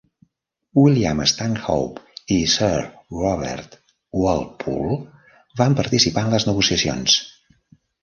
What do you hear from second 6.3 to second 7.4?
les negociacions.